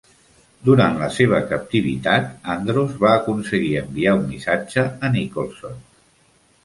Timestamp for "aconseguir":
3.17-3.71